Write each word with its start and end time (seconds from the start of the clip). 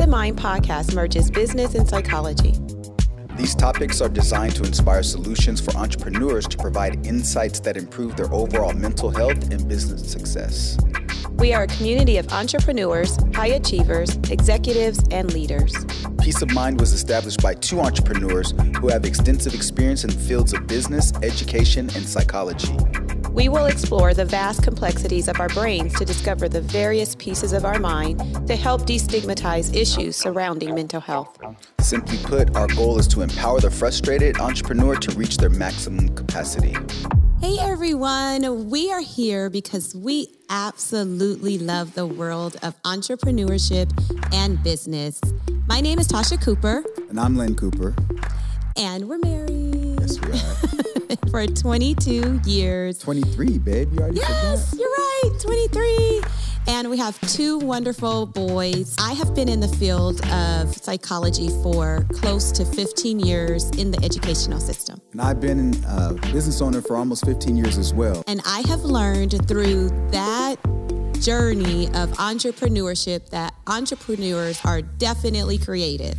Of 0.00 0.08
Mind 0.08 0.38
podcast 0.38 0.94
merges 0.94 1.30
business 1.30 1.74
and 1.74 1.86
psychology. 1.86 2.54
These 3.36 3.54
topics 3.54 4.00
are 4.00 4.08
designed 4.08 4.56
to 4.56 4.62
inspire 4.62 5.02
solutions 5.02 5.60
for 5.60 5.76
entrepreneurs 5.76 6.46
to 6.48 6.56
provide 6.56 7.06
insights 7.06 7.60
that 7.60 7.76
improve 7.76 8.16
their 8.16 8.32
overall 8.32 8.72
mental 8.72 9.10
health 9.10 9.50
and 9.50 9.68
business 9.68 10.10
success. 10.10 10.78
We 11.32 11.52
are 11.52 11.64
a 11.64 11.66
community 11.66 12.16
of 12.16 12.32
entrepreneurs, 12.32 13.18
high 13.34 13.48
achievers, 13.48 14.16
executives, 14.30 15.04
and 15.10 15.32
leaders. 15.34 15.74
Peace 16.22 16.40
of 16.40 16.50
Mind 16.54 16.80
was 16.80 16.94
established 16.94 17.42
by 17.42 17.54
two 17.54 17.80
entrepreneurs 17.80 18.54
who 18.80 18.88
have 18.88 19.04
extensive 19.04 19.52
experience 19.52 20.04
in 20.04 20.10
the 20.10 20.18
fields 20.18 20.54
of 20.54 20.66
business, 20.66 21.12
education, 21.22 21.90
and 21.94 22.06
psychology. 22.06 22.74
We 23.32 23.48
will 23.48 23.66
explore 23.66 24.12
the 24.12 24.24
vast 24.24 24.64
complexities 24.64 25.28
of 25.28 25.38
our 25.38 25.48
brains 25.50 25.94
to 25.98 26.04
discover 26.04 26.48
the 26.48 26.60
various 26.60 27.14
pieces 27.14 27.52
of 27.52 27.64
our 27.64 27.78
mind 27.78 28.18
to 28.48 28.56
help 28.56 28.82
destigmatize 28.82 29.72
issues 29.74 30.16
surrounding 30.16 30.74
mental 30.74 31.00
health. 31.00 31.38
Simply 31.80 32.18
put, 32.18 32.56
our 32.56 32.66
goal 32.66 32.98
is 32.98 33.06
to 33.08 33.22
empower 33.22 33.60
the 33.60 33.70
frustrated 33.70 34.40
entrepreneur 34.40 34.96
to 34.96 35.14
reach 35.16 35.36
their 35.36 35.48
maximum 35.48 36.08
capacity. 36.16 36.74
Hey 37.40 37.56
everyone, 37.60 38.68
we 38.68 38.90
are 38.90 39.00
here 39.00 39.48
because 39.48 39.94
we 39.94 40.26
absolutely 40.50 41.56
love 41.56 41.94
the 41.94 42.06
world 42.06 42.56
of 42.64 42.74
entrepreneurship 42.82 43.90
and 44.34 44.60
business. 44.64 45.20
My 45.68 45.80
name 45.80 46.00
is 46.00 46.08
Tasha 46.08 46.42
Cooper. 46.42 46.82
And 47.08 47.20
I'm 47.20 47.36
Lynn 47.36 47.54
Cooper. 47.54 47.94
And 48.76 49.08
we're 49.08 49.18
married. 49.18 49.79
Yes, 51.10 51.18
we 51.24 51.40
are. 51.40 51.46
For 51.46 51.52
22 51.52 52.40
years. 52.44 52.98
23, 52.98 53.58
babe. 53.58 53.92
You 53.92 53.98
already 53.98 54.18
Yes, 54.18 54.74
you're 54.78 54.88
right. 54.88 55.32
23. 55.40 56.22
And 56.68 56.88
we 56.88 56.98
have 56.98 57.20
two 57.22 57.58
wonderful 57.58 58.26
boys. 58.26 58.94
I 59.00 59.14
have 59.14 59.34
been 59.34 59.48
in 59.48 59.60
the 59.60 59.68
field 59.68 60.24
of 60.30 60.72
psychology 60.76 61.48
for 61.62 62.06
close 62.12 62.52
to 62.52 62.64
15 62.64 63.18
years 63.18 63.70
in 63.70 63.90
the 63.90 64.02
educational 64.04 64.60
system. 64.60 65.00
And 65.12 65.20
I've 65.20 65.40
been 65.40 65.74
a 65.84 65.88
uh, 65.88 66.12
business 66.32 66.60
owner 66.60 66.80
for 66.80 66.96
almost 66.96 67.24
15 67.26 67.56
years 67.56 67.76
as 67.76 67.92
well. 67.92 68.22
And 68.28 68.40
I 68.46 68.62
have 68.68 68.84
learned 68.84 69.48
through 69.48 69.88
that 70.10 70.56
journey 71.20 71.86
of 71.88 72.10
entrepreneurship 72.18 73.30
that 73.30 73.54
entrepreneurs 73.66 74.60
are 74.64 74.80
definitely 74.80 75.58
creative. 75.58 76.14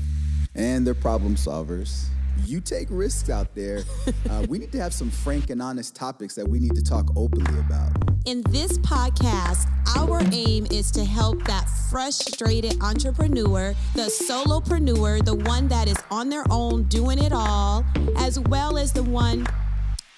And 0.53 0.85
they're 0.85 0.93
problem 0.93 1.35
solvers 1.35 2.07
you 2.45 2.61
take 2.61 2.87
risks 2.89 3.29
out 3.29 3.53
there. 3.55 3.83
Uh, 4.29 4.45
we 4.47 4.57
need 4.57 4.71
to 4.71 4.79
have 4.79 4.93
some 4.93 5.09
frank 5.09 5.49
and 5.49 5.61
honest 5.61 5.93
topics 5.93 6.35
that 6.35 6.47
we 6.47 6.57
need 6.57 6.73
to 6.73 6.81
talk 6.81 7.09
openly 7.17 7.59
about. 7.59 7.91
In 8.25 8.41
this 8.43 8.77
podcast, 8.77 9.67
our 9.97 10.21
aim 10.31 10.67
is 10.71 10.89
to 10.91 11.03
help 11.03 11.43
that 11.45 11.67
frustrated 11.89 12.81
entrepreneur, 12.81 13.73
the 13.93 14.03
solopreneur, 14.03 15.25
the 15.25 15.35
one 15.35 15.67
that 15.67 15.89
is 15.89 15.97
on 16.09 16.29
their 16.29 16.45
own 16.49 16.83
doing 16.83 17.19
it 17.19 17.33
all, 17.33 17.83
as 18.17 18.39
well 18.39 18.77
as 18.77 18.93
the 18.93 19.03
one 19.03 19.45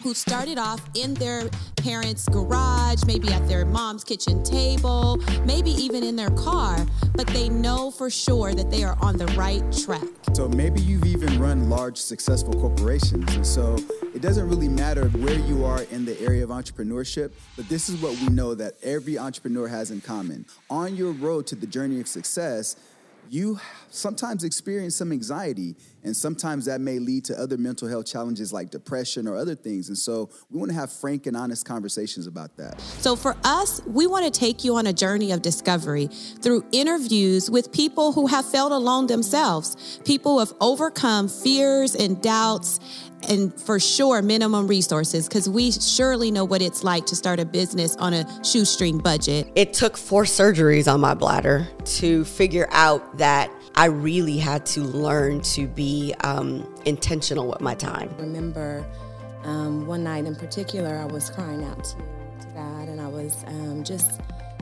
who 0.04 0.14
started 0.14 0.60
off 0.60 0.82
in 0.96 1.14
their 1.14 1.50
parents' 1.78 2.28
garage, 2.28 3.04
maybe 3.06 3.32
at 3.32 3.48
their 3.48 3.66
mom's 3.66 4.04
kitchen 4.04 4.44
table, 4.44 5.18
maybe 5.46 5.72
even 5.72 6.04
in 6.04 6.18
their 6.18 6.30
car, 6.32 6.86
but 7.14 7.26
they 7.28 7.48
know 7.48 7.90
for 7.90 8.10
sure 8.10 8.54
that 8.54 8.70
they 8.70 8.84
are 8.84 8.98
on 9.02 9.18
the 9.18 9.26
right 9.28 9.64
track. 9.72 10.04
So 10.34 10.50
maybe 10.50 10.82
you've 10.82 11.06
even 11.06 11.40
run 11.40 11.70
large, 11.70 11.98
successful 11.98 12.54
corporations. 12.54 13.34
And 13.34 13.48
so 13.48 13.78
it 14.14 14.22
doesn't 14.22 14.50
really 14.50 14.68
matter 14.68 15.08
where 15.10 15.40
you 15.40 15.64
are 15.64 15.84
in 15.84 16.04
the 16.04 16.20
area 16.20 16.44
of 16.44 16.50
entrepreneurship, 16.50 17.32
but 17.56 17.70
this 17.70 17.88
is 17.88 18.02
what 18.02 18.12
we 18.20 18.28
know 18.28 18.56
that 18.56 18.74
every 18.84 19.18
entrepreneur 19.18 19.68
has 19.68 19.90
in 19.90 20.02
common. 20.02 20.46
On 20.70 20.96
your 20.96 21.14
road 21.14 21.48
to 21.48 21.56
the 21.56 21.68
journey 21.68 22.02
of 22.02 22.08
success, 22.10 22.76
you 23.30 23.60
sometimes 23.90 24.44
experience 24.44 24.96
some 24.96 25.12
anxiety, 25.12 25.76
and 26.04 26.16
sometimes 26.16 26.66
that 26.66 26.82
may 26.82 27.00
lead 27.00 27.26
to 27.26 27.40
other 27.40 27.58
mental 27.58 27.88
health 27.88 28.06
challenges 28.06 28.52
like 28.52 28.70
depression 28.70 29.28
or 29.28 29.38
other 29.38 29.56
things. 29.56 29.88
And 29.88 29.98
so 29.98 30.30
we 30.50 30.60
want 30.60 30.72
to 30.72 30.76
have 30.76 30.92
frank 30.92 31.28
and 31.28 31.38
honest 31.38 31.66
conversations 31.66 32.28
about 32.28 32.58
that. 32.58 32.80
So 32.82 33.16
for 33.16 33.36
us, 33.44 33.82
we 33.86 34.06
want 34.08 34.32
to 34.32 34.40
take 34.40 34.64
you 34.64 34.76
on 34.76 34.88
a 34.88 34.94
journey 34.94 35.32
of 35.32 35.42
discovery 35.42 36.08
through 36.42 36.66
interviews 36.72 37.50
with 37.50 37.72
people 37.72 38.12
who 38.12 38.28
have 38.28 38.46
felt 38.46 38.72
alone 38.72 39.08
themselves, 39.08 40.00
people 40.06 40.34
who 40.34 40.40
have 40.40 40.54
overcome 40.60 41.28
fears 41.30 41.96
and 41.96 42.22
doubts 42.22 42.80
and 43.30 43.54
for 43.60 43.80
sure 43.80 44.22
minimum 44.22 44.68
resources 44.68 45.28
because 45.28 45.50
we 45.50 45.72
surely 45.72 46.32
know 46.32 46.46
what 46.46 46.62
it's 46.62 46.84
like 46.84 47.06
to 47.08 47.16
start 47.16 47.40
a 47.40 47.46
business 47.46 47.96
on 47.98 48.14
a 48.14 48.44
shoestring 48.44 48.98
budget. 48.98 49.52
It 49.56 49.74
took 49.74 49.98
four 49.98 50.24
surgeries 50.24 50.92
on 50.92 51.00
my 51.00 51.14
bladder 51.14 51.68
to 51.86 52.26
figure 52.26 52.68
out 52.72 53.18
that 53.18 53.52
I 53.76 53.86
really 53.86 54.38
had 54.38 54.66
to 54.68 54.82
learn 54.82 55.42
to 55.42 55.68
be 55.68 56.14
um, 56.24 56.72
intentional 56.86 57.48
with 57.48 57.62
my 57.62 57.74
time. 57.74 58.14
I 58.18 58.22
remember 58.22 58.86
um, 59.44 59.88
one 59.88 60.04
night 60.04 60.26
in 60.26 60.36
particular, 60.36 60.98
I 60.98 61.06
was 61.06 61.30
crying 61.30 61.64
out 61.64 61.84
to, 61.84 61.96
to 61.96 62.48
God 62.54 62.88
and 62.88 63.02
I 63.02 63.08
was 63.08 63.44
um, 63.48 63.84
just 63.84 64.22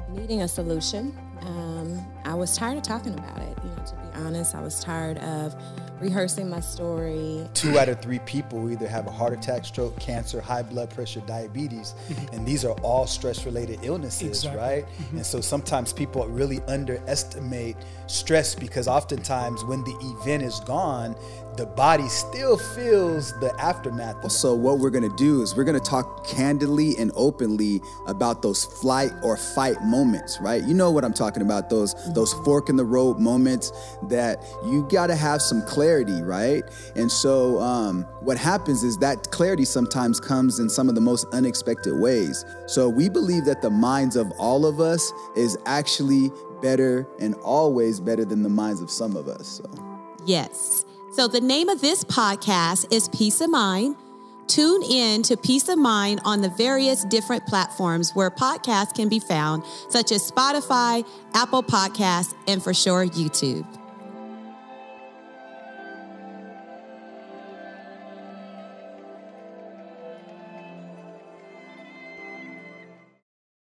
needing 0.10 0.42
a 0.42 0.48
solution. 0.48 1.16
Um, 1.42 2.06
I 2.24 2.34
was 2.36 2.56
tired 2.56 2.78
of 2.78 2.84
talking 2.84 3.14
about 3.14 3.40
it, 3.40 3.58
you 3.64 3.70
know, 3.70 3.84
to 3.84 3.96
be 3.96 4.26
honest. 4.26 4.56
I 4.56 4.62
was 4.62 4.84
tired 4.84 5.18
of 5.20 5.56
rehearsing 6.00 6.50
my 6.50 6.60
story. 6.60 7.48
Two 7.54 7.78
out 7.78 7.90
of 7.90 8.02
three 8.02 8.20
people 8.20 8.70
either 8.72 8.88
have 8.88 9.08
a 9.08 9.12
heart 9.12 9.34
attack, 9.34 9.66
stroke, 9.66 9.98
cancer, 10.00 10.42
high 10.42 10.64
blood 10.64 10.90
pressure, 10.90 11.22
diabetes, 11.22 11.94
mm-hmm. 12.10 12.36
and 12.36 12.46
these 12.46 12.66
are 12.66 12.74
all 12.82 13.08
stress 13.08 13.46
related 13.46 13.80
illnesses, 13.84 14.44
exactly. 14.44 14.62
right? 14.62 14.86
Mm-hmm. 14.86 15.18
And 15.18 15.26
so 15.26 15.42
sometimes 15.42 15.94
people 15.94 16.28
really 16.28 16.62
underestimate 16.68 17.78
stress 18.08 18.56
because 18.56 18.88
oftentimes 18.88 19.64
when 19.66 19.84
the 19.84 20.16
event 20.22 20.44
is 20.44 20.60
gone, 20.62 21.16
the 21.58 21.66
body 21.66 22.08
still 22.08 22.58
feels 22.58 23.38
the 23.40 23.54
aftermath. 23.60 24.32
So, 24.32 24.54
what 24.54 24.80
we're 24.80 24.90
gonna 24.90 25.16
do 25.16 25.42
is 25.42 25.56
we're 25.56 25.64
gonna 25.64 25.80
talk 25.80 26.26
candidly 26.26 26.98
and 26.98 27.12
openly 27.16 27.82
about 28.08 28.42
those 28.42 28.66
flight 28.66 29.12
or 29.24 29.36
fight 29.36 29.82
moments, 29.84 30.40
right? 30.40 30.64
You 30.64 30.74
know 30.74 30.92
what 30.92 31.04
I'm 31.04 31.14
talking 31.14 31.42
about, 31.42 31.70
those, 31.70 31.94
those 32.14 32.34
fork 32.46 32.70
in 32.70 32.76
the 32.76 32.86
road 32.86 33.20
moments 33.20 33.72
that 34.04 34.44
you 34.66 34.88
gotta 34.90 35.16
have 35.16 35.42
some 35.42 35.62
clarity, 35.64 36.22
right? 36.22 36.64
And 36.96 37.12
so, 37.12 37.60
um, 37.60 38.04
what 38.22 38.38
happens 38.38 38.84
is 38.84 38.98
that 39.00 39.32
clarity 39.32 39.66
sometimes 39.66 40.20
comes 40.20 40.60
in 40.60 40.70
some 40.70 40.90
of 40.90 40.96
the 40.96 41.02
most 41.02 41.26
unexpected 41.34 42.00
ways. 42.00 42.46
So, 42.68 42.88
we 42.88 43.10
believe 43.10 43.46
that 43.46 43.62
the 43.62 43.70
minds 43.70 44.16
of 44.16 44.32
all 44.38 44.66
of 44.66 44.80
us 44.80 45.12
is 45.36 45.58
actually 45.66 46.32
better 46.62 47.08
and 47.20 47.36
always 47.44 48.00
better 48.00 48.24
than 48.24 48.44
the 48.44 48.50
minds 48.50 48.82
of 48.82 48.90
some 48.90 49.16
of 49.16 49.28
us. 49.28 49.48
So. 49.48 49.70
Yes. 50.26 50.86
So, 51.12 51.28
the 51.28 51.42
name 51.42 51.68
of 51.68 51.82
this 51.82 52.06
podcast 52.06 52.86
is 52.90 53.10
Peace 53.10 53.42
of 53.42 53.50
Mind. 53.50 53.98
Tune 54.48 54.82
in 54.82 55.24
to 55.24 55.36
Peace 55.36 55.68
of 55.68 55.78
Mind 55.78 56.22
on 56.24 56.42
the 56.42 56.48
various 56.48 57.04
different 57.04 57.46
platforms 57.46 58.12
where 58.14 58.32
podcasts 58.32 58.96
can 58.96 59.10
be 59.10 59.20
found, 59.20 59.64
such 59.90 60.14
as 60.14 60.32
Spotify, 60.32 61.06
Apple 61.34 61.64
Podcasts, 61.64 62.34
and 62.48 62.64
for 62.64 62.74
sure, 62.74 63.06
YouTube. 63.06 63.66